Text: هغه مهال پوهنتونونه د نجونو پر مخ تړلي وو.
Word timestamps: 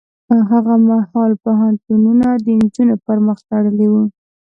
هغه 0.51 0.73
مهال 0.87 1.31
پوهنتونونه 1.43 2.27
د 2.45 2.47
نجونو 2.59 2.95
پر 3.05 3.17
مخ 3.25 3.37
تړلي 3.49 3.87
وو. 3.91 4.03